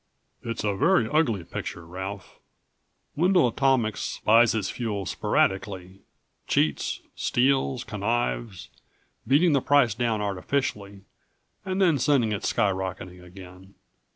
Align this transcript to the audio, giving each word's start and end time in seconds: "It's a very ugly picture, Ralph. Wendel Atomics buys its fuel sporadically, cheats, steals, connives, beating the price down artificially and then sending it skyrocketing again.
"It's 0.41 0.63
a 0.63 0.73
very 0.75 1.07
ugly 1.07 1.43
picture, 1.43 1.85
Ralph. 1.85 2.39
Wendel 3.15 3.47
Atomics 3.49 4.19
buys 4.23 4.55
its 4.55 4.67
fuel 4.67 5.05
sporadically, 5.05 5.99
cheats, 6.47 7.01
steals, 7.13 7.83
connives, 7.83 8.69
beating 9.27 9.53
the 9.53 9.61
price 9.61 9.93
down 9.93 10.19
artificially 10.19 11.01
and 11.63 11.79
then 11.79 11.99
sending 11.99 12.31
it 12.31 12.41
skyrocketing 12.43 13.23
again. 13.23 13.75